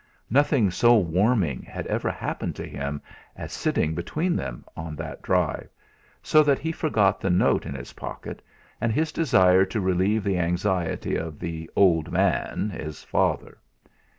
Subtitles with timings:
[0.31, 3.03] Nothing so warming had ever happened to him
[3.35, 5.69] as sitting between them on that drive,
[6.23, 8.41] so that he forgot the note in his pocket,
[8.81, 13.59] and his desire to relieve the anxiety of the "old man," his father.